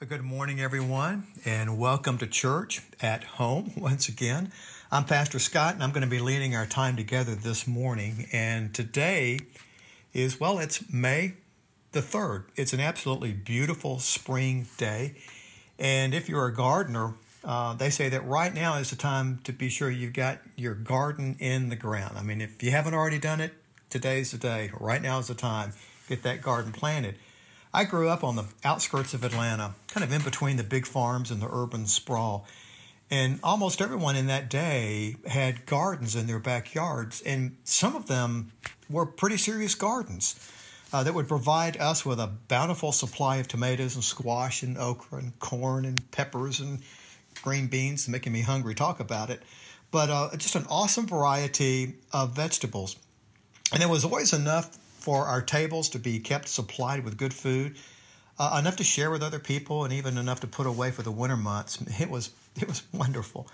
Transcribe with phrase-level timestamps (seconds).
[0.00, 4.52] Good morning, everyone, and welcome to church at home once again.
[4.90, 8.26] I'm Pastor Scott, and I'm going to be leading our time together this morning.
[8.32, 9.38] And today
[10.12, 11.34] is, well, it's May
[11.92, 12.46] the 3rd.
[12.56, 15.14] It's an absolutely beautiful spring day.
[15.78, 17.14] And if you're a gardener,
[17.44, 20.74] uh, they say that right now is the time to be sure you've got your
[20.74, 22.18] garden in the ground.
[22.18, 23.54] I mean, if you haven't already done it,
[23.90, 24.72] today's the day.
[24.78, 25.72] Right now is the time.
[26.08, 27.14] Get that garden planted.
[27.74, 31.32] I grew up on the outskirts of Atlanta, kind of in between the big farms
[31.32, 32.46] and the urban sprawl.
[33.10, 38.52] And almost everyone in that day had gardens in their backyards, and some of them
[38.88, 40.36] were pretty serious gardens
[40.92, 45.18] uh, that would provide us with a bountiful supply of tomatoes and squash and okra
[45.18, 46.78] and corn and peppers and
[47.42, 49.42] green beans, making me hungry talk about it.
[49.90, 52.94] But uh, just an awesome variety of vegetables.
[53.72, 57.76] And there was always enough for our tables to be kept supplied with good food,
[58.38, 61.12] uh, enough to share with other people, and even enough to put away for the
[61.12, 61.78] winter months.
[62.00, 63.46] It was it was wonderful.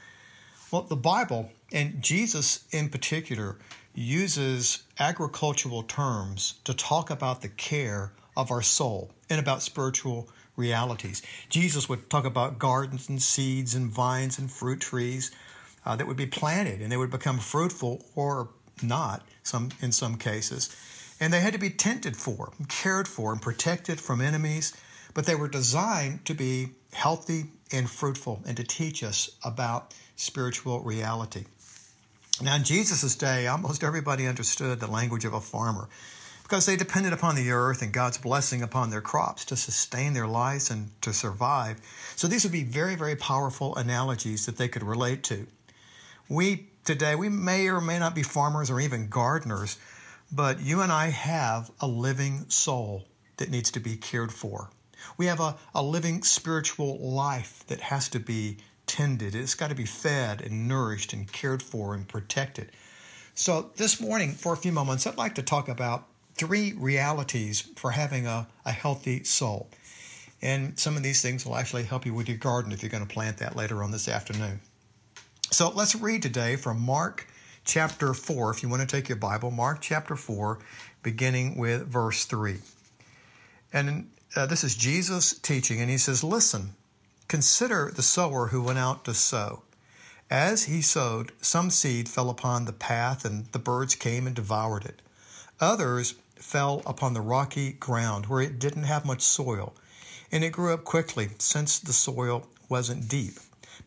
[0.71, 3.59] Well, the Bible and Jesus in particular
[3.95, 11.21] uses agricultural terms to talk about the care of our soul and about spiritual realities.
[11.49, 15.33] Jesus would talk about gardens and seeds and vines and fruit trees
[15.85, 18.51] uh, that would be planted and they would become fruitful or
[18.85, 20.71] not some in some cases
[21.21, 24.75] and they had to be tended for, cared for, and protected from enemies.
[25.13, 30.81] But they were designed to be healthy and fruitful and to teach us about spiritual
[30.81, 31.45] reality.
[32.43, 35.89] Now, in Jesus' day, almost everybody understood the language of a farmer
[36.43, 40.27] because they depended upon the earth and God's blessing upon their crops to sustain their
[40.27, 41.81] lives and to survive.
[42.17, 45.47] So these would be very, very powerful analogies that they could relate to.
[46.29, 49.79] We today, we may or may not be farmers or even gardeners,
[50.33, 53.05] but you and I have a living soul
[53.39, 54.71] that needs to be cared for.
[55.17, 59.35] We have a, a living spiritual life that has to be tended.
[59.35, 62.71] It's got to be fed and nourished and cared for and protected.
[63.35, 67.93] So, this morning, for a few moments, I'd like to talk about three realities for
[67.93, 69.71] having a, a healthy soul.
[70.43, 73.07] And some of these things will actually help you with your garden if you're going
[73.07, 74.61] to plant that later on this afternoon.
[75.51, 77.27] So, let's read today from Mark
[77.71, 80.59] chapter 4, if you want to take your Bible, Mark chapter 4,
[81.05, 82.57] beginning with verse 3.
[83.73, 86.75] And uh, this is Jesus teaching, and he says, Listen,
[87.29, 89.63] consider the sower who went out to sow.
[90.29, 94.85] As he sowed, some seed fell upon the path, and the birds came and devoured
[94.85, 95.01] it.
[95.61, 99.75] Others fell upon the rocky ground where it didn't have much soil,
[100.33, 103.39] and it grew up quickly since the soil wasn't deep.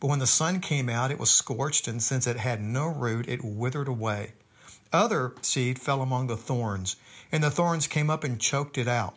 [0.04, 3.26] But when the sun came out, it was scorched, and since it had no root,
[3.26, 4.34] it withered away.
[4.92, 6.96] Other seed fell among the thorns,
[7.32, 9.16] and the thorns came up and choked it out.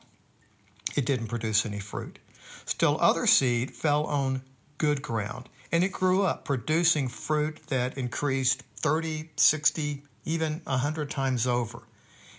[0.95, 2.19] It didn't produce any fruit.
[2.63, 4.43] Still, other seed fell on
[4.77, 11.09] good ground, and it grew up, producing fruit that increased 30, 60, even a 100
[11.09, 11.81] times over.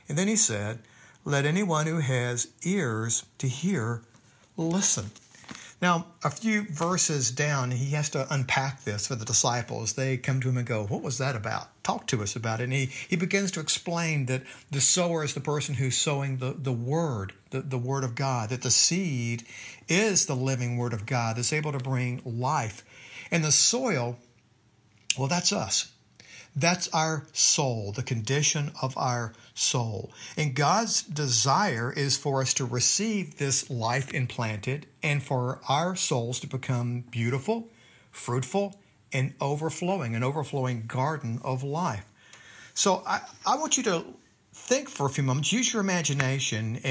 [0.08, 0.78] And then he said,
[1.22, 4.04] Let anyone who has ears to hear
[4.56, 5.10] listen.
[5.80, 9.92] Now, a few verses down, he has to unpack this for the disciples.
[9.92, 11.68] They come to him and go, What was that about?
[11.84, 12.64] Talk to us about it.
[12.64, 16.52] And he, he begins to explain that the sower is the person who's sowing the,
[16.58, 19.44] the word, the, the word of God, that the seed
[19.86, 22.84] is the living word of God that's able to bring life.
[23.30, 24.18] And the soil,
[25.16, 25.92] well, that's us.
[26.58, 30.10] That's our soul, the condition of our soul.
[30.36, 36.40] And God's desire is for us to receive this life implanted and for our souls
[36.40, 37.68] to become beautiful,
[38.10, 38.74] fruitful,
[39.12, 42.04] and overflowing, an overflowing garden of life.
[42.74, 44.04] So I, I want you to
[44.52, 46.84] think for a few moments, use your imagination and